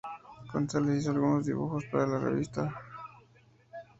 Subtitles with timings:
[0.51, 2.73] González hizo algunos dibujos para la revista.